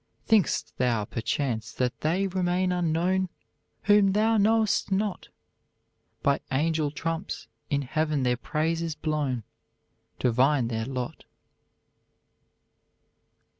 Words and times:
Think'st 0.25 0.75
thou, 0.79 1.05
perchance, 1.05 1.71
that 1.73 2.01
they 2.01 2.25
remain 2.25 2.71
unknown 2.71 3.29
Whom 3.83 4.13
thou 4.13 4.35
know'st 4.37 4.91
not? 4.91 5.27
By 6.23 6.39
angel 6.51 6.89
trumps 6.89 7.47
in 7.69 7.83
heaven 7.83 8.23
their 8.23 8.35
praise 8.35 8.81
is 8.81 8.95
blown, 8.95 9.43
Divine 10.17 10.69
their 10.69 10.85
lot." 10.85 11.25